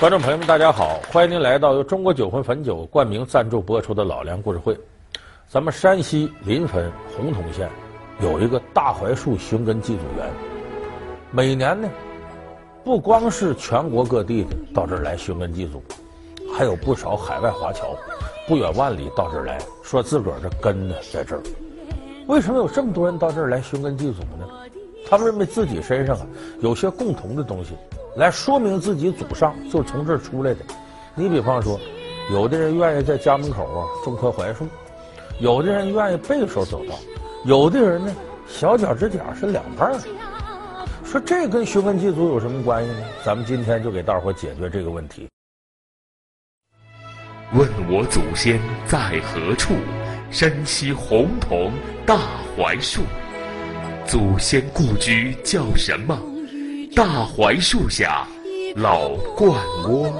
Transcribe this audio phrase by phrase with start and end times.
[0.00, 0.98] 观众朋友们，大家好！
[1.12, 4.74] 欢迎您来到由中国酒魂汾酒冠名赞助播出的《老梁故事会》。
[5.46, 7.68] 咱们山西临汾洪洞县
[8.22, 10.26] 有一个大槐树寻根祭祖园，
[11.30, 11.86] 每年呢，
[12.82, 15.82] 不光是全国各地的到这儿来寻根祭祖，
[16.56, 17.94] 还有不少海外华侨
[18.48, 21.42] 不远万里到这儿来说自个儿的根呢在这儿。
[22.26, 24.48] 为什么有这么多人到这儿来寻根祭祖呢？
[25.08, 26.26] 他们认为自己身上啊
[26.60, 27.74] 有些共同的东西。
[28.16, 30.60] 来说明自己祖上就是从这儿出来的。
[31.14, 31.78] 你比方说，
[32.32, 34.66] 有的人愿意在家门口啊种棵槐树，
[35.38, 36.94] 有的人愿意背手走道，
[37.44, 38.12] 有的人呢
[38.48, 40.00] 小脚趾甲是两半儿。
[41.04, 43.02] 说这跟寻根祭祖有什么关系呢？
[43.24, 45.28] 咱们今天就给大伙解决这个问题。
[47.52, 49.74] 问我祖先在何处？
[50.30, 51.72] 山西洪桐
[52.06, 52.16] 大
[52.56, 53.02] 槐树，
[54.10, 56.20] 祖先故居叫什么？
[56.96, 58.26] 大槐树下，
[58.74, 59.54] 老鸛
[59.88, 60.12] 窝。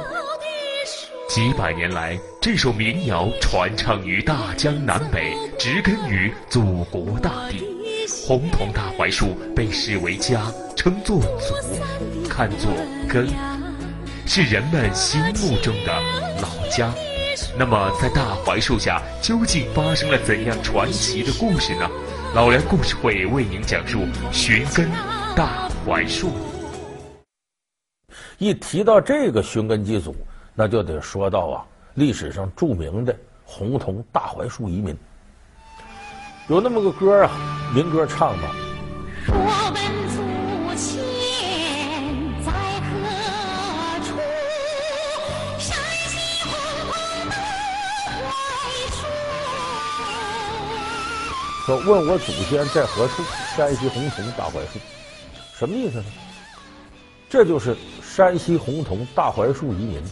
[1.29, 7.67] 几百年来，这首民谣传唱于大江南北，植根于祖国大地。
[8.29, 10.41] 洪洞大槐树被视为家，
[10.77, 12.71] 称作祖，看作
[13.09, 13.27] 根，
[14.25, 15.93] 是人们心目中的
[16.41, 16.95] 老家。
[17.59, 21.91] 那么，在大槐树下究竟发生了怎样传奇的故事呢？
[22.33, 24.89] 老梁故事会为您讲述寻根
[25.35, 26.31] 大槐树。
[28.39, 30.15] 一提到这个寻根祭祖，
[30.55, 33.13] 那就得说到啊，历史上著名的
[33.45, 34.97] 洪洞大槐树移民。
[36.47, 37.33] 有那么个歌啊，
[37.75, 38.49] 民歌唱的
[51.71, 53.23] ：“说问我祖先在何处？
[53.55, 54.81] 山西洪洞大槐树，
[55.55, 56.05] 什么意思呢？
[57.29, 60.03] 这就是山西洪洞大槐树移民。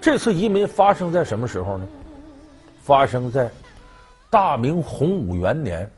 [0.00, 1.86] 这次移民发生在什么时候呢？
[2.82, 3.48] 发生在
[4.30, 5.88] 大明洪武元年，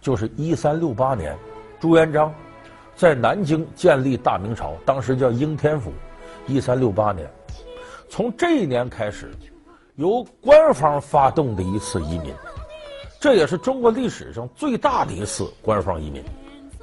[0.00, 1.38] 就是一三六八年，
[1.78, 2.34] 朱元璋
[2.96, 5.92] 在南京建立大明朝，当时叫应天府。
[6.48, 7.30] 一三六八年，
[8.10, 9.30] 从这一年开始，
[9.94, 12.34] 由官方发动的一次移民，
[13.22, 16.20] 这也是中国历史上最大的一次官方移民。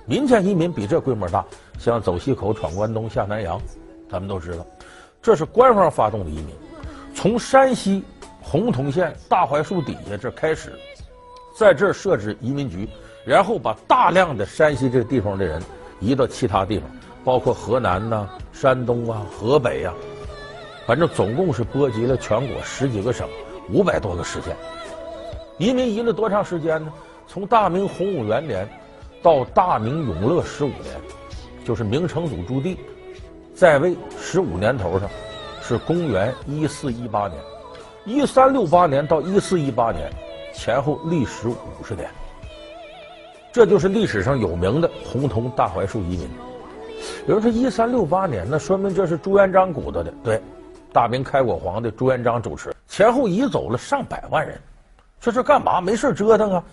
[0.05, 1.43] 民间移民比这规模大，
[1.77, 3.61] 像走西口、闯关东、下南洋，
[4.09, 4.65] 咱们都知道，
[5.21, 6.55] 这是官方发动的移民。
[7.13, 8.05] 从山西
[8.41, 10.71] 洪洞县大槐树底下这开始，
[11.57, 12.87] 在这设置移民局，
[13.25, 15.61] 然后把大量的山西这个地方的人
[15.99, 16.89] 移到其他地方，
[17.25, 19.93] 包括河南呐、山东啊、河北呀、
[20.87, 23.27] 反正总共是波及了全国十几个省、
[23.69, 24.55] 五百多个市县。
[25.59, 26.91] 移民移了多长时间呢？
[27.27, 28.67] 从大明洪武元年。
[29.21, 30.95] 到大明永乐十五年，
[31.65, 32.77] 就是明成祖朱棣
[33.53, 35.09] 在位十五年头上，
[35.61, 37.37] 是公元一四一八年，
[38.05, 40.09] 一三六八年到一四一八年
[40.53, 42.09] 前后历时五十年，
[43.51, 46.29] 这就是历史上有名的洪洞大槐树移民。
[47.27, 50.13] 有人说一三六八年，那说明这是朱元璋鼓捣的。
[50.23, 50.41] 对，
[50.93, 54.57] 大明开国皇帝朱元璋主持，前后移走了上百万人，
[55.19, 55.81] 这是干嘛？
[55.81, 56.63] 没事折腾啊！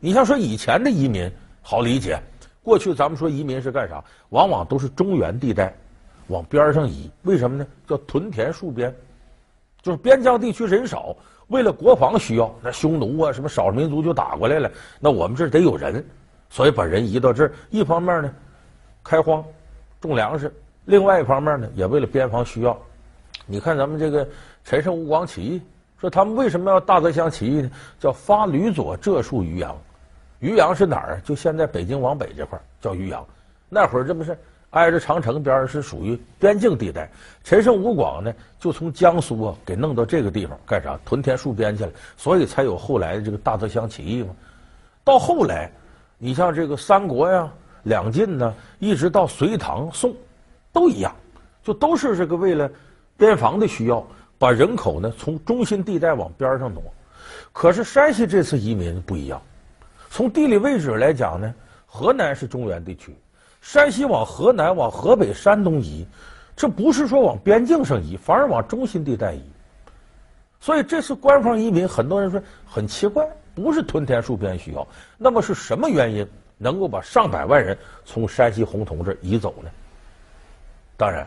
[0.00, 1.30] 你像说以前的移民。
[1.60, 2.18] 好理解，
[2.62, 4.02] 过去咱们说移民是干啥？
[4.30, 5.74] 往往都是中原地带，
[6.28, 7.10] 往边上移。
[7.24, 7.66] 为什么呢？
[7.86, 8.94] 叫屯田戍边，
[9.82, 11.14] 就是边疆地区人少，
[11.48, 16.02] 为了国防需要，那匈奴啊什么少数民族就打过来了，那我们这得有人，
[16.48, 17.52] 所以把人移到这儿。
[17.68, 18.32] 一方面呢，
[19.04, 19.44] 开荒
[20.00, 20.48] 种粮食；
[20.86, 22.78] 另外一方面呢，也为了边防需要。
[23.44, 24.26] 你看咱们这个
[24.64, 25.62] 陈胜吴广起义，
[26.00, 27.70] 说他们为什么要大泽乡起义呢？
[27.98, 29.76] 叫发閭左浙戍渔阳。
[30.40, 31.20] 渔阳是哪儿？
[31.24, 33.26] 就现在北京往北这块叫渔阳。
[33.68, 34.38] 那会儿这不是
[34.70, 37.10] 挨着长城边是属于边境地带。
[37.42, 40.96] 陈胜吴广呢，就从江苏啊给弄到这个地方干啥？
[41.04, 44.28] 屯田戍边去了，所以才有后来的这个大泽乡起义嘛。
[45.02, 45.70] 到后来，
[46.18, 47.50] 你像这个三国呀、
[47.82, 50.14] 两晋呢，一直到隋唐宋，
[50.72, 51.12] 都一样，
[51.64, 52.70] 就都是这个为了
[53.16, 54.06] 边防的需要，
[54.38, 56.82] 把人口呢从中心地带往边上挪。
[57.52, 59.42] 可是山西这次移民不一样。
[60.10, 61.52] 从地理位置来讲呢，
[61.86, 63.14] 河南是中原地区，
[63.60, 66.06] 山西往河南、往河北、山东移，
[66.56, 69.42] 这不是说往边境上移，反而往中心地带移。
[70.60, 74.86] 所以这次官方移民，很多人说很奇怪，不是屯田戍边需要，
[75.16, 76.26] 那么是什么原因
[76.56, 79.70] 能够把上百万人从山西洪洞这移走呢？
[80.96, 81.26] 当然，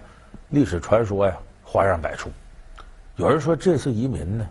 [0.49, 2.29] 历史传说呀，花样百出。
[3.17, 4.47] 有人说这次移民呢，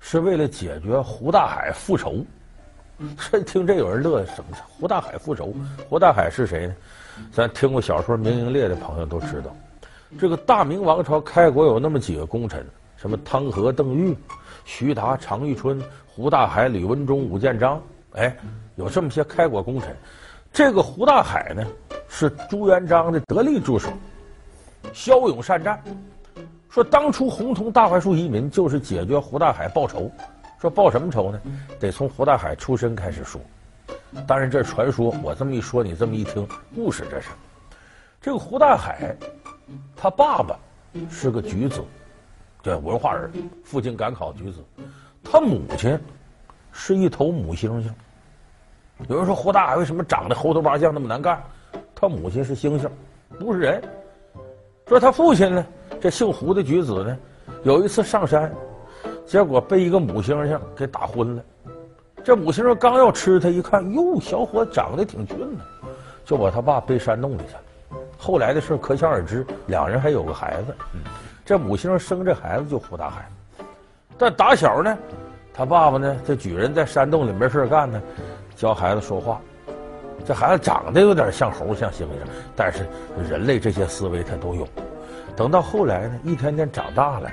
[0.00, 2.24] 是为了解决胡大海复仇。
[3.30, 5.52] 这听这有人乐，什么胡大海复仇？
[5.88, 6.74] 胡大海是谁呢？
[7.32, 9.54] 咱听过小说《明英烈》的朋友都知道，
[10.20, 12.64] 这个大明王朝开国有那么几个功臣，
[12.96, 14.16] 什么汤和、邓玉、
[14.64, 17.82] 徐达、常遇春、胡大海、吕文忠、武建章，
[18.12, 18.36] 哎，
[18.76, 19.96] 有这么些开国功臣。
[20.52, 21.66] 这个胡大海呢，
[22.08, 23.90] 是朱元璋的得力助手，
[24.92, 25.82] 骁勇善战。
[26.72, 30.10] 说当初洪桐大槐树移民就是解决胡大海报仇。
[30.58, 31.38] 说报什么仇呢？
[31.78, 33.38] 得从胡大海出身开始说。
[34.26, 37.28] 当然这传说，我这么一说，你这么一听，故事这是。
[38.22, 39.14] 这个胡大海，
[39.94, 40.58] 他爸爸
[41.10, 41.84] 是个举子，
[42.62, 43.30] 对，文化人，
[43.62, 44.64] 父亲赶考举子。
[45.22, 46.00] 他母亲
[46.72, 47.90] 是一头母猩猩。
[49.08, 51.38] 有人说胡大海为什么长得猴头八将那么难看？
[51.94, 52.88] 他母亲是猩猩，
[53.38, 53.82] 不是人。
[54.86, 55.66] 说他父亲呢，
[56.02, 57.16] 这姓胡的举子呢，
[57.62, 58.52] 有一次上山，
[59.24, 61.42] 结果被一个母猩猩给打昏了。
[62.24, 65.62] 这母猩猩刚要吃他，一看，哟，小伙长得挺俊呢，
[66.24, 68.00] 就把他爸背山洞里去了。
[68.18, 70.74] 后来的事可想而知，两人还有个孩子。
[71.44, 73.28] 这母猩猩生这孩子就胡大海，
[74.18, 74.98] 但打小呢，
[75.54, 78.02] 他爸爸呢，这举人在山洞里没事干呢。
[78.56, 79.40] 教孩子说话，
[80.24, 82.08] 这孩子长得有点像猴像猩猩，
[82.56, 82.88] 但是
[83.30, 84.66] 人类这些思维他都有。
[85.36, 87.30] 等到后来呢，一天天长大了，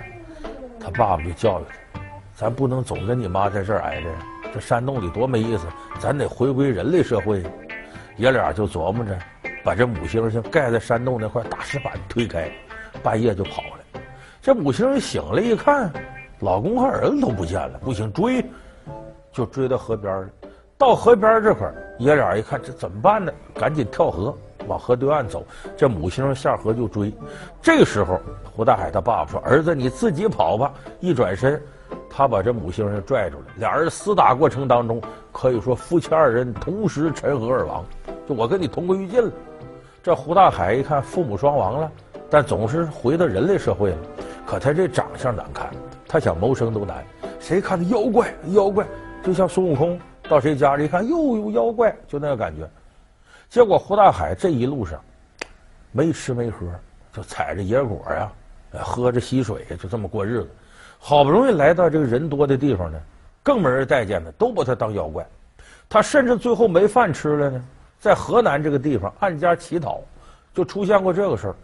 [0.80, 1.64] 他爸爸就教育
[1.94, 2.00] 他
[2.36, 4.10] ：“咱不能总跟你妈在这儿挨着，
[4.54, 5.68] 这山洞里多没意思，
[6.00, 7.44] 咱得回归人类社会。”
[8.18, 9.18] 爷俩就琢磨着，
[9.64, 12.50] 把这母猩猩盖在山洞那块大石板推开，
[13.02, 14.02] 半夜就跑了。
[14.42, 15.92] 这母猩猩醒了，一看，
[16.40, 18.44] 老公和儿子都不见了，不行，追，
[19.32, 20.30] 就追到河边了。
[20.80, 23.30] 到河边这块儿，爷俩一看这怎么办呢？
[23.54, 24.34] 赶紧跳河
[24.66, 25.44] 往河对岸走。
[25.76, 27.14] 这母星下河就追。
[27.62, 28.18] 这个时候，
[28.56, 31.62] 胡大海他爸爸说：“儿子，你自己跑吧。”一转身，
[32.10, 33.44] 他把这母猩猩拽住了。
[33.58, 35.02] 俩人厮打过程当中，
[35.34, 37.84] 可以说夫妻二人同时沉河而亡。
[38.26, 39.30] 就我跟你同归于尽了。
[40.02, 41.92] 这胡大海一看父母双亡了，
[42.30, 43.98] 但总是回到人类社会了。
[44.46, 45.70] 可他这长相难看，
[46.08, 47.04] 他想谋生都难。
[47.38, 48.34] 谁看他妖怪？
[48.52, 48.88] 妖怪
[49.22, 50.00] 就像孙悟空。
[50.30, 52.70] 到谁家里一看，又有妖怪，就那个感觉。
[53.50, 55.02] 结果胡大海这一路上
[55.92, 56.68] 没吃没喝，
[57.12, 58.32] 就采着野果呀，
[58.80, 60.50] 喝着溪水，就这么过日子。
[61.00, 63.00] 好不容易来到这个人多的地方呢，
[63.42, 65.26] 更没人待见他，都把他当妖怪。
[65.90, 67.66] 他甚至最后没饭吃了呢，
[68.00, 70.00] 在河南这个地方暗家乞讨，
[70.54, 71.56] 就出现过这个事儿。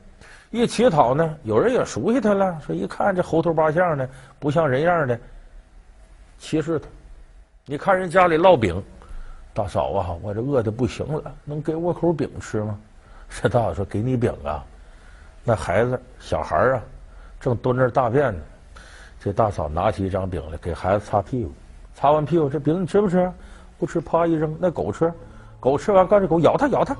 [0.49, 4.09] 一乞讨呢，有人也熟悉他了，说一看这猴头八相的，
[4.39, 5.19] 不像人样的，
[6.39, 6.87] 歧视他。
[7.67, 8.79] 你看人家里烙饼，
[9.51, 12.77] 大嫂啊，我这饿的不行了，能给我口饼吃吗？
[13.27, 14.63] 这大嫂说：“给你饼啊。”
[15.43, 16.81] 那孩子小孩啊，
[17.39, 18.39] 正蹲那大便呢。
[19.19, 21.51] 这大嫂拿起一张饼来，给孩子擦屁股。
[21.95, 23.31] 擦完屁股，这饼你吃不吃？
[23.79, 24.55] 不吃，啪一扔。
[24.59, 25.11] 那狗吃，
[25.59, 26.95] 狗吃完，干这狗咬它咬它。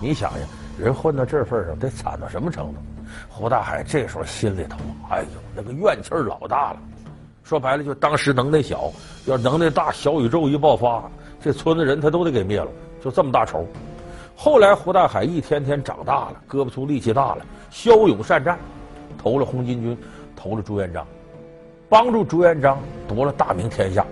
[0.00, 0.40] 你想想，
[0.84, 2.80] 人混到这份上，得惨到什么程度？
[3.28, 4.78] 胡大海这时候心里头，
[5.10, 6.78] 哎呦，那个怨气老大了。
[7.42, 8.90] 说白了，就当时能耐小，
[9.26, 11.02] 要能耐大，小宇宙一爆发，
[11.40, 12.68] 这村子人他都得给灭了，
[13.02, 13.66] 就这么大仇。
[14.36, 18.58] 后来胡大海一天天长大了，胳膊粗力气大了，骁勇善战，
[19.18, 19.96] 投了红巾军，
[20.34, 21.06] 投了朱元璋，
[21.88, 24.06] 帮助朱元璋夺了大明天下。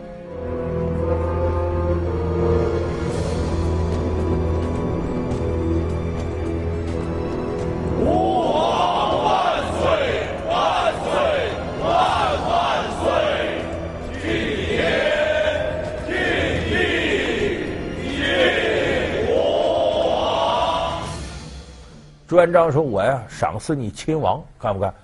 [22.30, 24.94] 朱元璋说：“我呀，赏赐你亲王，干不干？”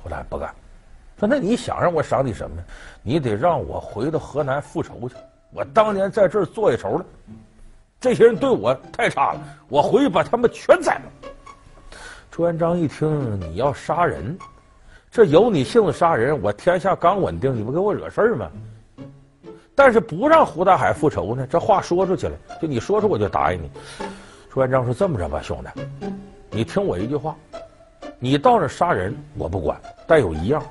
[0.00, 0.48] 胡大海不干。
[1.18, 2.62] 说：“那你想让我赏你什么呢？
[3.02, 5.16] 你得让我回到河南复仇去。
[5.52, 7.04] 我当年在这儿做下仇了，
[7.98, 11.28] 这些人对我太差了，我回去把他们全宰了。”
[12.30, 14.38] 朱元璋一听，你要杀人，
[15.10, 18.48] 这有你性子杀人，我天下刚稳定，你不给我惹事儿吗？
[19.74, 21.44] 但是不让胡大海复仇呢？
[21.50, 23.68] 这话说出去了，就你说出我就答应你。
[24.48, 25.82] 朱元璋说：“这么着吧，兄弟。”
[26.50, 27.36] 你听我一句话，
[28.18, 30.62] 你到那杀人我不管，但有一样，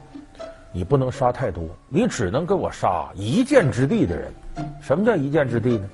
[0.72, 4.34] 你不能杀太多，你只能给我杀一箭之地的人。
[4.82, 5.90] 什么叫一箭之地呢？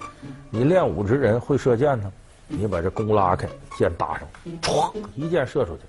[0.49, 2.11] 你练武之人会射箭呢，
[2.47, 3.47] 你把这弓拉开，
[3.77, 4.27] 箭搭上，
[4.61, 5.81] 唰，一箭射出去，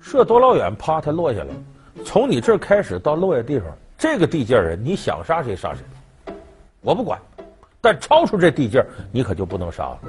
[0.00, 1.48] 射多老远，啪，它落下来。
[2.04, 3.68] 从你这儿开始到落下地方，
[3.98, 6.34] 这个地界人，你想杀谁杀谁，
[6.80, 7.20] 我不管，
[7.80, 8.82] 但超出这地界，
[9.12, 10.00] 你可就不能杀了。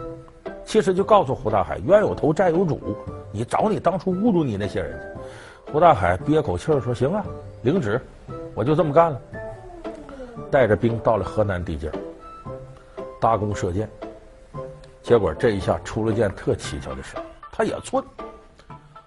[0.65, 2.79] 其实就告诉胡大海，冤有头债有主，
[3.31, 4.99] 你找你当初侮辱你那些人。
[5.71, 7.23] 胡大海憋口气说：“行啊，
[7.61, 8.01] 领旨，
[8.53, 9.21] 我就这么干了。”
[10.51, 11.91] 带着兵到了河南地界，
[13.19, 13.89] 搭弓射箭。
[15.01, 17.15] 结果这一下出了件特蹊跷的事，
[17.51, 18.03] 他也寸，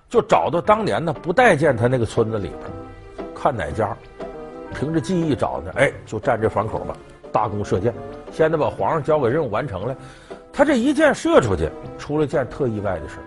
[0.08, 2.60] 就找到当年呢不待见他那个村子里边，
[3.34, 3.96] 看哪家，
[4.74, 6.96] 凭着记忆找呢，哎，就站这房口吧，
[7.32, 7.92] 大弓射箭。
[8.30, 9.96] 现在把皇上交给任务完成了，
[10.58, 13.18] 他这一箭射出去，出了件特意外的事。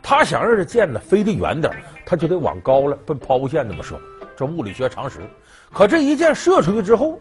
[0.00, 1.74] 他想让这箭呢飞得远点，
[2.04, 3.98] 他就得往高了，奔抛物线那么射，
[4.36, 5.18] 这物理学常识。
[5.72, 7.18] 可这一箭射出去之后，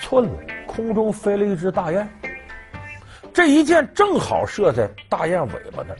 [0.00, 0.32] 寸了，
[0.66, 2.08] 空中飞了一只大雁，
[3.34, 5.98] 这一箭正好射在大雁尾巴那儿。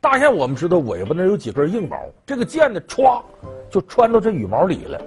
[0.00, 1.96] 大雁我们知道尾巴那有几根硬毛，
[2.26, 3.22] 这个箭呢歘
[3.70, 5.00] 就穿到这羽毛里了，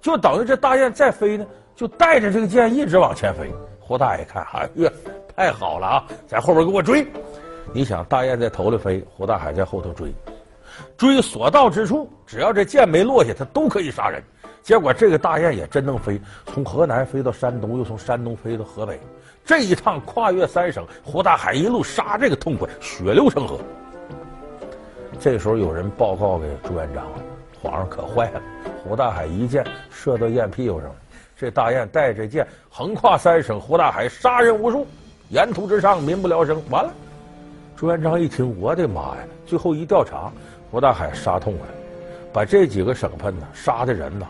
[0.00, 1.44] 就等于这大雁再飞呢。
[1.74, 3.50] 就带着这个箭一直往前飞，
[3.90, 4.92] 胡大海一看，哎呀，
[5.34, 7.04] 太好了啊，在后边给我追！
[7.72, 10.14] 你想，大雁在头里飞，胡大海在后头追，
[10.96, 14.22] 追所到之处，只要这箭没落下，他都可以杀人。
[14.62, 18.96] 结果这个大雁也真能飞，从河南飞到山东，又从山东飞到河北，
[19.44, 23.58] 这一趟跨越三省，胡大海一路杀这个痛快，血流成河。
[25.18, 27.04] 这时候有人报告给朱元璋，
[27.60, 28.40] 皇上可坏了，
[28.84, 30.94] 胡大海一箭射到雁屁股上了。
[31.40, 34.86] 这大雁带着箭横跨三省，胡大海杀人无数，
[35.30, 36.62] 沿途之上民不聊生。
[36.68, 36.92] 完了，
[37.74, 39.22] 朱元璋一听，我的妈呀！
[39.46, 40.30] 最后一调查，
[40.70, 41.66] 胡大海杀痛快，
[42.30, 44.26] 把这几个省份呢杀的人呢，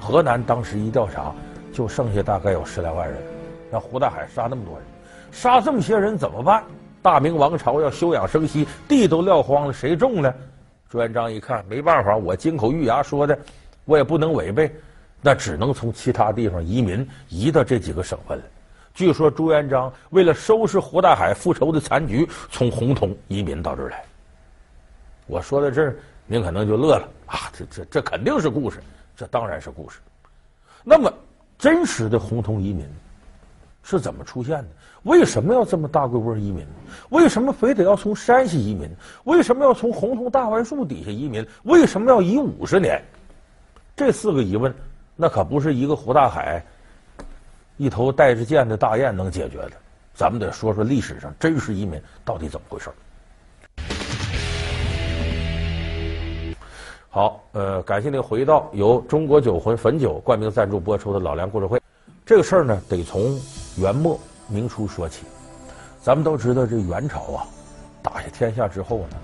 [0.00, 1.34] 河南当时一调查，
[1.72, 3.18] 就剩下大概有十来万人。
[3.68, 4.84] 让胡大海杀那么多人，
[5.32, 6.62] 杀这么些人怎么办？
[7.02, 10.32] 大明王朝要休养生息，地都撂荒了，谁种呢？
[10.88, 13.36] 朱元璋一看，没办法，我金口玉牙说的，
[13.84, 14.72] 我也不能违背。
[15.22, 18.44] 那只能从其他地方移民移到这几个省份了。
[18.92, 24.04] 据说朱元璋为了收拾胡大海复仇的残局，从洪洞移民到这儿来。
[25.26, 27.50] 我说到这儿，您可能就乐了啊！
[27.52, 28.82] 这这这肯定是故事，
[29.16, 30.00] 这当然是故事。
[30.82, 31.10] 那么，
[31.56, 32.84] 真实的洪洞移民
[33.82, 34.68] 是怎么出现的？
[35.04, 36.66] 为什么要这么大规模移民？
[37.10, 38.90] 为什么非得要从山西移民？
[39.24, 41.46] 为什么要从洪洞大槐树底下移民？
[41.62, 43.02] 为什么要移五十年？
[43.96, 44.74] 这四个疑问。
[45.22, 46.60] 那可不是一个胡大海，
[47.76, 49.70] 一头带着剑的大雁能解决的。
[50.12, 52.90] 咱们得说说历史上真实移民到底怎么回事。
[57.08, 61.80] 好，呃，感谢您回到由中国酒魂汾酒冠名赞助播出的老梁故事会。
[62.26, 63.38] 这个事儿呢，得从
[63.76, 65.24] 元末明初说起。
[66.00, 67.46] 咱们都知道，这元朝啊，
[68.02, 69.16] 打下天下之后呢，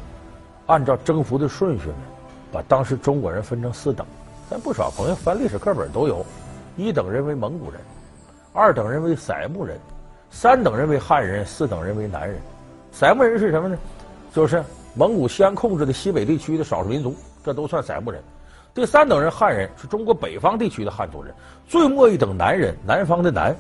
[0.67, 1.95] 按照征服的顺序呢，
[2.53, 4.07] 把当时中国人分成四等。
[4.51, 6.25] 咱不少朋友翻历史课本都有，
[6.75, 7.79] 一等人为蒙古人，
[8.55, 9.79] 二等人为塞木人，
[10.31, 12.41] 三等人为汉人，四等人为南人。
[12.91, 13.77] 塞木人是什么呢？
[14.33, 14.65] 就是
[14.95, 17.15] 蒙古西安控制的西北地区的少数民族，
[17.45, 18.23] 这都算塞木人。
[18.73, 21.35] 第三等人汉人是中国北方地区的汉族人。
[21.69, 23.55] 最末一等南人，南方的南，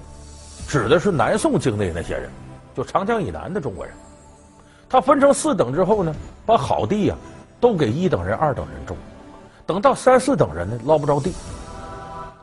[0.66, 2.30] 指的是南宋境内那些人，
[2.75, 3.95] 就长江以南的中国人。
[4.88, 6.14] 他分成四等之后呢，
[6.47, 7.21] 把好地呀、啊、
[7.61, 8.97] 都给一等人、二等人种。
[9.68, 11.30] 等到三四等人呢，捞不着地，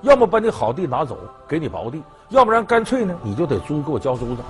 [0.04, 1.18] 要么把你好地拿走，
[1.48, 4.44] 给你薄地；要不然干脆呢，你就得租，给我交租子。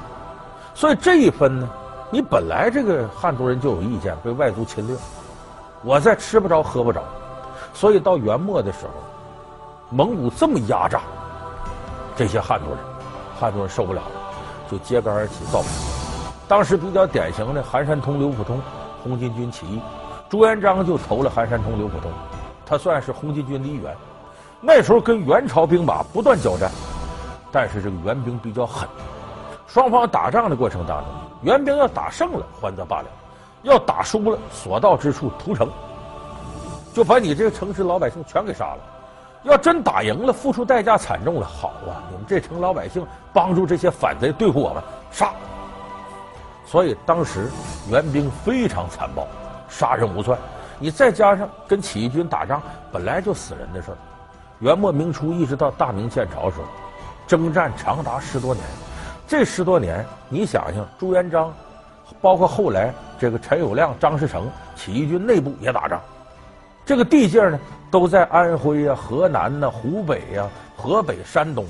[0.73, 1.69] 所以这一分呢，
[2.11, 4.97] 你本来这个汉族人就有意见，被外族侵略，
[5.85, 7.01] 我再吃不着喝不着，
[7.73, 8.91] 所以到元末的时候，
[9.89, 10.99] 蒙古这么压榨
[12.13, 12.79] 这些汉族人，
[13.39, 14.11] 汉族人受不了了，
[14.69, 15.71] 就揭竿而起造反。
[16.45, 18.59] 当时比较典型的韩山通、刘普通、
[19.01, 19.79] 红巾军起义，
[20.27, 22.11] 朱元璋就投了韩山通、刘普通。
[22.65, 23.95] 他算是红巾军的一员，
[24.59, 26.71] 那时候跟元朝兵马不断交战，
[27.51, 28.87] 但是这个元兵比较狠，
[29.67, 31.07] 双方打仗的过程当中，
[31.43, 33.05] 元兵要打胜了还则罢了，
[33.63, 35.69] 要打输了所到之处屠城，
[36.93, 38.79] 就把你这个城市老百姓全给杀了。
[39.43, 44.81] 要真打赢了，付出代价惨重了，好啊，你们这城老百姓帮助这些反贼对付我们，
[45.11, 45.31] 杀。
[46.65, 47.51] 所以当时
[47.91, 49.27] 元兵非常残暴，
[49.69, 50.35] 杀人无算。
[50.79, 53.97] 你再加上跟起义军打仗本来就死人的事儿，
[54.59, 56.65] 元末明初一直到大明建朝时候，
[57.27, 58.63] 征战长达十多年。
[59.27, 61.53] 这十多年，你想想，朱元璋，
[62.21, 65.99] 包括后来这个陈友谅、张士诚，起义军内部也打仗。
[66.85, 71.65] 这个地界呢，都在安徽啊、河南呐、湖北呀、河北、山东、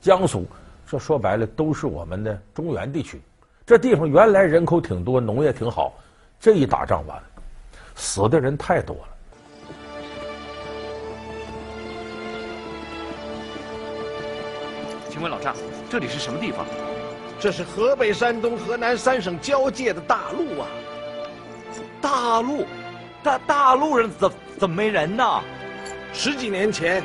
[0.00, 0.44] 江苏，
[0.86, 3.20] 这说白了都是我们的中原地区。
[3.64, 5.94] 这地方原来人口挺多，农业挺好，
[6.38, 7.22] 这一打仗完了。
[7.94, 9.08] 死的人太多了。
[15.08, 15.54] 请问老丈，
[15.90, 16.66] 这里是什么地方？
[17.38, 20.68] 这是河北、山东、河南三省交界的大路啊！
[22.00, 22.64] 大路，
[23.22, 24.30] 大大路上怎
[24.60, 25.40] 怎么没人呢？
[26.12, 27.02] 十几年前，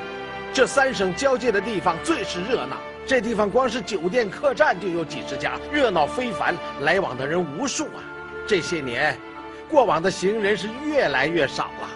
[0.53, 2.77] 这三省交界的地方最是热闹。
[3.05, 8.03] 这地方光是酒店、客栈就有几十家，热闹非凡，来往的人无数啊。
[8.47, 9.17] 这些年。
[9.69, 11.89] 过往的行人是越来越少了。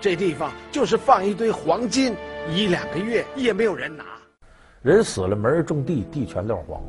[0.00, 2.14] 这地方就是放一堆黄金，
[2.54, 4.04] 一两个月也没有人拿。
[4.82, 6.88] 人死了，没人种地，地全撂荒了。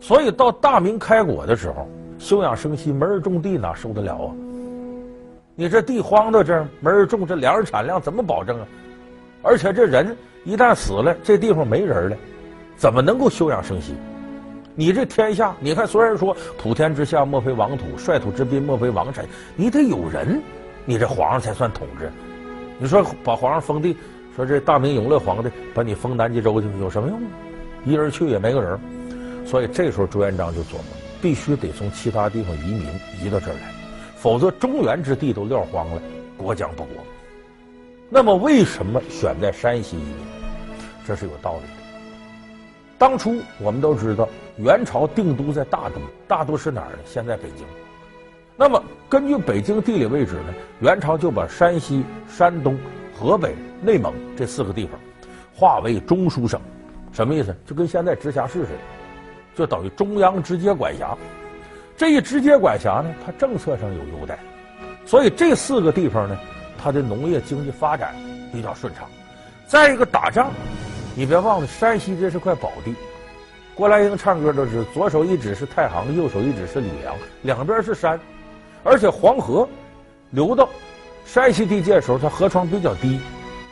[0.00, 1.88] 所以到大明开国的时候，
[2.18, 4.34] 休养生息，没人种地，哪受得了啊？
[5.56, 8.66] 你这地荒到这儿，没人种，这粮食产量怎么保证啊？
[9.42, 12.16] 而且这人一旦死了，这地方没人了，
[12.76, 13.94] 怎么能够休养生息？
[14.76, 20.42] 你这天下，你看，虽然说普天之下莫非王土，率土之滨莫非王臣，你得有人，
[20.84, 22.10] 你这皇上才算统治。
[22.78, 23.96] 你说把皇上封地，
[24.34, 27.20] 说这大明永乐皇帝把你封南极洲去，有什么用？
[27.84, 28.76] 一人去也没个人。
[29.46, 30.84] 所以这时候朱元璋就琢磨，
[31.22, 32.88] 必须得从其他地方移民
[33.22, 33.72] 移到这儿来，
[34.16, 36.02] 否则中原之地都撂荒了，
[36.36, 37.04] 国将不国。
[38.10, 40.16] 那么为什么选在山西移民？
[41.06, 41.83] 这是有道理的。
[43.04, 45.96] 当初我们都知道，元朝定都在大都，
[46.26, 47.00] 大都是哪儿呢？
[47.04, 47.66] 现在北京。
[48.56, 52.78] 那么根据北京地理位置呢，元朝就把山西、山东、
[53.14, 54.98] 河北、内蒙这四个地方
[55.54, 56.58] 划为中书省，
[57.12, 57.54] 什么意思？
[57.66, 58.78] 就跟现在直辖市似的，
[59.54, 61.14] 就等于中央直接管辖。
[61.98, 64.38] 这一直接管辖呢，它政策上有优待，
[65.04, 66.38] 所以这四个地方呢，
[66.78, 68.14] 它的农业经济发展
[68.50, 69.06] 比较顺畅。
[69.66, 70.50] 再一个打仗。
[71.16, 72.92] 你别忘了，山西这是块宝地。
[73.72, 78.18] 郭兰英唱歌都是左手一指是太行，右手一指是吕梁，两边是山，
[78.82, 79.68] 而且黄河
[80.30, 80.68] 流到
[81.24, 83.20] 山西地界的时候，它河床比较低，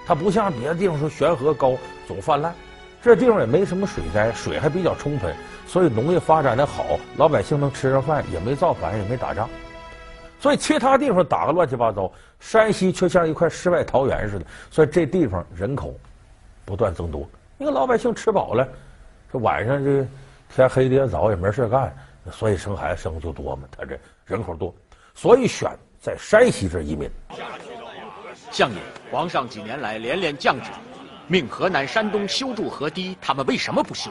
[0.06, 2.54] 它不像别的地方说悬河高总泛滥。
[3.02, 5.32] 这地方也没什么水灾，水还比较充沛，
[5.66, 6.84] 所以农业发展的好，
[7.16, 9.48] 老百姓能吃上饭，也没造反，也没打仗。
[10.38, 14.44] 所以其他地方打个乱七八糟，山西却像一块世外桃源似的。
[14.70, 15.92] 所以这地方人口。
[16.64, 17.28] 不断增多，
[17.58, 18.66] 因为老百姓吃饱了，
[19.32, 20.06] 这晚上这
[20.54, 21.94] 天黑的也早，也没事干，
[22.30, 23.68] 所以生孩子生就多嘛。
[23.76, 24.74] 他这人口多，
[25.14, 27.10] 所以选在山西这移民。
[28.50, 28.76] 相爷，
[29.10, 30.70] 皇上几年来连连降旨，
[31.26, 34.10] 命河南、山东修筑河堤，他们为什么不修？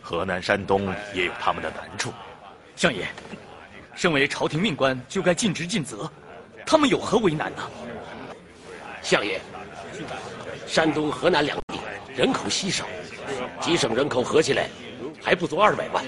[0.00, 2.12] 河南、山东也有他们的难处。
[2.74, 3.06] 相爷，
[3.94, 6.10] 身为朝廷命官，就该尽职尽责，
[6.64, 7.62] 他们有何为难呢？
[9.02, 9.40] 相爷。
[10.66, 11.78] 山东、河南两地
[12.14, 12.84] 人口稀少，
[13.60, 14.68] 几省人口合起来
[15.22, 16.04] 还不足二百万，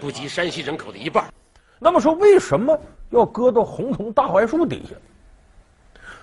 [0.00, 1.24] 不及山西人口的一半。
[1.78, 2.78] 那么说，为什么
[3.10, 4.94] 要搁到洪洞大槐树底下？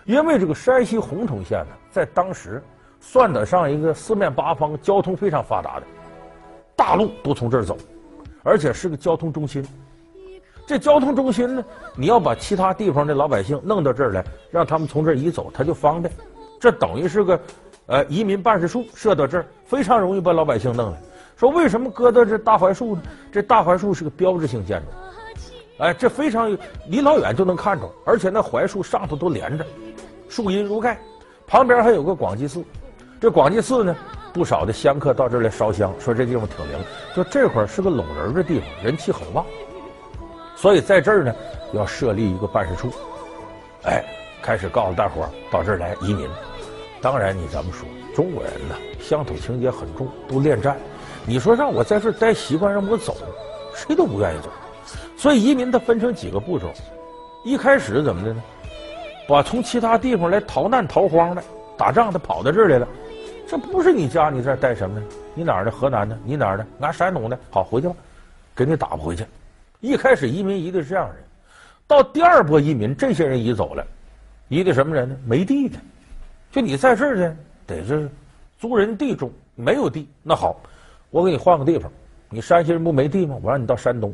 [0.05, 2.63] 因为这个山西洪洞县呢，在当时
[3.01, 5.85] 算得上一个四面八方交通非常发达的，
[6.75, 7.77] 大路都从这儿走，
[8.43, 9.67] 而且是个交通中心。
[10.65, 16.13] 这交通中心呢，你要把其他地方的老百姓弄到这儿来，让他们从这儿移走，他就方便。
[16.59, 17.39] 这等于是个，
[17.85, 20.97] 呃，移民办事处设到这儿，非常容易把老百姓弄来。
[21.35, 23.01] 说为什么搁到这大槐树呢？
[23.31, 24.87] 这大槐树是个标志性建筑，
[25.83, 29.65] 哎，这非常离老远就能看着，而且那槐树上头都连着，
[30.27, 30.99] 树荫如盖，
[31.45, 32.63] 旁边还有个广济寺。
[33.21, 33.95] 这广济寺呢，
[34.33, 36.79] 不少的香客到这儿来烧香，说这地方挺灵。
[37.15, 39.45] 就这会儿是个拢人的地方，人气很旺，
[40.55, 41.35] 所以在这儿呢，
[41.73, 42.91] 要设立一个办事处，
[43.83, 44.03] 哎。
[44.39, 46.29] 开始告诉大伙儿到这儿来移民。
[47.07, 50.75] 当然，你咱们说中国人呢，乡土情节很重，都恋战。
[51.25, 53.15] 你说让我在这待习惯，让我走，
[53.73, 54.49] 谁都不愿意走。
[55.15, 56.69] 所以移民它分成几个步骤。
[57.45, 58.43] 一开始怎么的呢？
[59.25, 61.41] 把从其他地方来逃难逃荒的、
[61.77, 62.85] 打仗的跑到这儿来了。
[63.47, 65.05] 这不是你家，你这待什么呢？
[65.33, 65.71] 你哪儿的？
[65.71, 66.19] 河南的？
[66.25, 66.67] 你哪儿的？
[66.81, 67.39] 俺山东的。
[67.49, 67.95] 好，回去吧，
[68.53, 69.25] 给你打不回去。
[69.79, 71.23] 一开始移民移的是这样的人，
[71.87, 73.87] 到第二波移民，这些人移走了。
[74.49, 75.15] 移的什么人呢？
[75.25, 75.77] 没地的，
[76.57, 78.09] 就你在这儿呢，得是
[78.57, 80.09] 租人地种，没有地。
[80.23, 80.59] 那好，
[81.11, 81.91] 我给你换个地方。
[82.31, 83.37] 你山西人不没地吗？
[83.43, 84.11] 我让你到山东，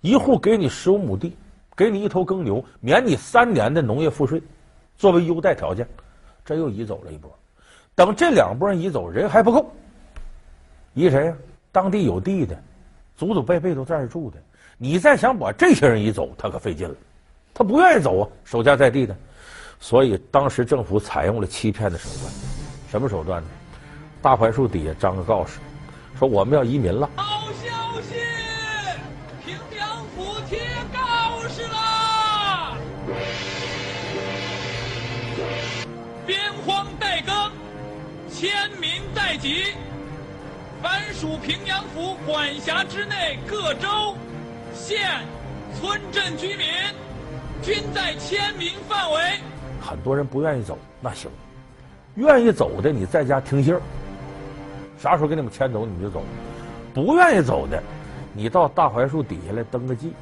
[0.00, 1.36] 一户给你十五亩地，
[1.76, 4.42] 给你一头耕牛，免你三年的农业赋税，
[4.96, 5.86] 作为优待条件。
[6.46, 7.30] 这又移走了一波。
[7.94, 9.70] 等这两波人移走，人还不够。
[10.94, 11.36] 移谁呀？
[11.72, 12.58] 当地有地的，
[13.18, 14.38] 祖祖辈辈都在这住的。
[14.78, 16.94] 你再想把这些人移走，他可费劲了。
[17.52, 19.14] 他不愿意走啊，守家在地的。
[19.82, 22.32] 所以当时政府采用了欺骗的手段，
[22.88, 23.48] 什么手段呢？
[24.22, 25.58] 大槐树底下张个告示，
[26.16, 27.10] 说我们要移民了。
[27.16, 28.14] 好消息，
[29.44, 30.60] 平阳府贴
[30.94, 32.78] 告示了，
[36.24, 37.34] 边荒待耕，
[38.30, 39.74] 迁民待集，
[40.80, 44.16] 凡属平阳府管辖之内各州、
[44.72, 45.26] 县、
[45.74, 46.68] 村镇居民，
[47.60, 49.40] 均在迁民范围。
[49.82, 51.30] 很多人不愿意走，那行，
[52.14, 53.80] 愿意走的你在家听信儿，
[54.98, 56.20] 啥时候给你们迁走你们就走；
[56.94, 57.82] 不愿意走的，
[58.32, 60.12] 你到大槐树底下来登个记，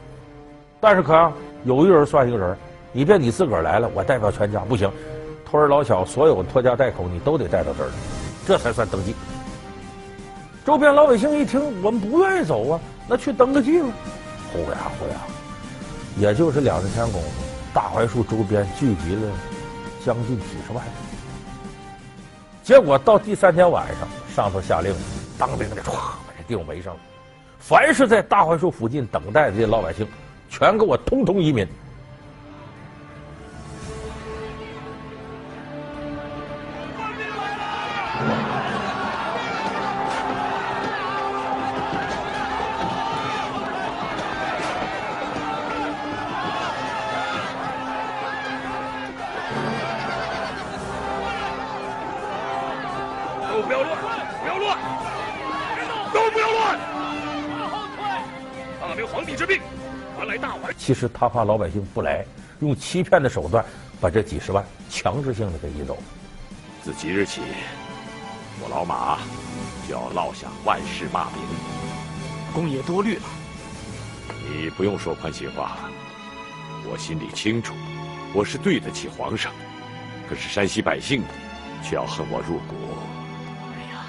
[0.80, 1.32] 但是可啊，
[1.64, 2.56] 有一人算一个人，
[2.92, 4.90] 你别你自个儿来了，我代表全家不行，
[5.44, 7.86] 托儿老小所有拖家带口你都得带到这儿。
[7.86, 7.92] 来，
[8.46, 9.14] 这才算登记。
[10.64, 13.88] 周边老百姓一听，我们不愿意走啊，那去登个记吧。
[14.52, 15.20] 呼呀呼呀，
[16.18, 17.28] 也就是两三天功夫，
[17.72, 19.22] 大槐树周边聚集了
[20.04, 20.84] 将近几十万。
[22.62, 24.94] 结果到第三天晚上，上头下令，
[25.38, 27.00] 当兵的唰把这地方围上了，
[27.58, 30.06] 凡是在大槐树附近等待的这些老百姓，
[30.48, 31.66] 全给我通通移民。
[60.90, 62.26] 其实他怕老百姓不来，
[62.58, 63.64] 用欺骗的手段
[64.00, 65.96] 把这几十万强制性的给移走。
[66.82, 67.42] 自即日起，
[68.60, 69.20] 我老马
[69.88, 71.34] 就要落下万世骂名。
[72.52, 73.22] 公爷多虑了，
[74.48, 75.76] 你不用说宽心话，
[76.90, 77.72] 我心里清楚，
[78.34, 79.52] 我是对得起皇上，
[80.28, 81.22] 可是山西百姓
[81.84, 82.74] 却要恨我入骨。
[83.78, 84.04] 哎呀，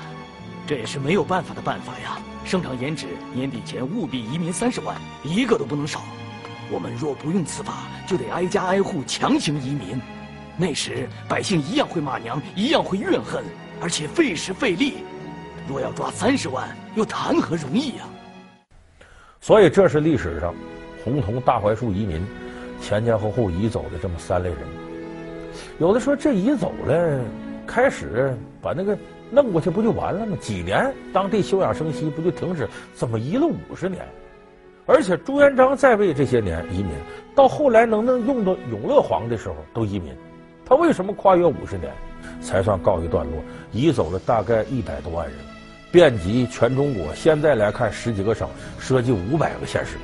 [0.65, 2.17] 这也是没有办法的办法呀！
[2.43, 6.01] 圣上严旨，年底前务必移民三十万，一个都不能少。
[6.71, 9.99] 我们若不用此法，就得挨家挨户强行移民。
[10.55, 13.43] 那时百姓一样会骂娘，一样会怨恨，
[13.81, 14.93] 而且费时费力。
[15.67, 18.05] 若要抓三十万，又谈何容易呀、
[19.41, 20.55] 所以这是历史上
[21.03, 22.25] 洪洞大槐树移民
[22.81, 24.59] 前前后后移走的这么三类人。
[25.77, 27.21] 有的说这移走了，
[27.67, 28.97] 开始把那个
[29.29, 30.37] 弄过去不就完了吗？
[30.39, 32.67] 几年当地休养生息不就停止？
[32.93, 34.05] 怎么移了五十年？
[34.91, 36.91] 而且朱元璋在位这些年移民，
[37.33, 40.13] 到后来能能用到永乐皇的时候都移民。
[40.65, 41.89] 他为什么跨越五十年
[42.41, 43.41] 才算告一段落？
[43.71, 45.35] 移走了大概一百多万人，
[45.93, 47.15] 遍及全中国。
[47.15, 48.49] 现在来看，十几个省，
[48.79, 49.95] 涉及五百个县市。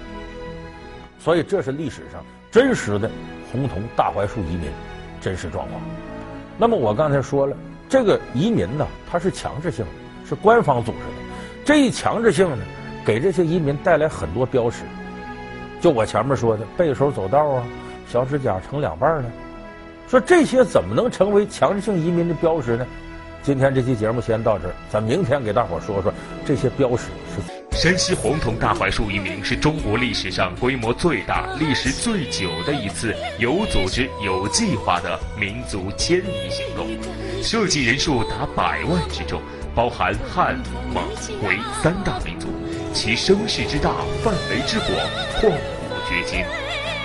[1.19, 3.11] 所以这是历史上真实的
[3.51, 4.69] 洪洞大槐树移民
[5.19, 5.81] 真实状况。
[6.57, 7.57] 那么我刚才说了，
[7.89, 9.91] 这个移民呢，它是强制性的，
[10.29, 11.27] 是官方组织的。
[11.65, 12.63] 这一强制性呢，
[13.07, 14.83] 给这些移民带来很多标识。
[15.79, 17.63] 就我前面说的，背手走道啊，
[18.11, 19.25] 小指甲成两半了。
[20.09, 22.85] 说这些怎么能成为强制性移民的标识呢？
[23.41, 26.13] 今天这期节目先到这儿，咱明天给大伙儿说说
[26.45, 27.41] 这些标识是。
[27.71, 36.85] 山西洪洞大槐树移民是中国历史上规模最大、历时最久的一次有组织、有计划的民族迁移行动，
[37.41, 39.41] 涉及人数达百万之众，
[39.73, 40.57] 包含汉、
[40.93, 41.03] 蒙、
[41.41, 42.36] 回三大民族，
[42.97, 44.89] 其声势之大、范围之广，
[45.37, 46.43] 旷古绝今。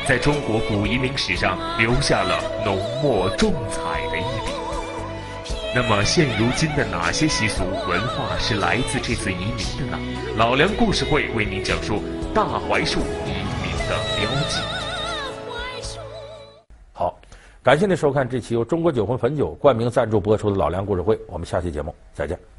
[0.08, 4.52] 在中国古移民史上留下了浓墨重彩的一笔。
[5.74, 9.98] 那么，现如今的哪些习俗文化是来自这次移民的呢？
[10.38, 12.02] 老梁故事会为您讲述
[12.34, 13.28] 大槐树移
[13.62, 14.60] 民的标记。
[16.94, 17.14] 好，
[17.62, 22.51] 感谢您收看这期由中国酒魂汾酒冠名赞助播出的老梁故事会，我们下期节目再见。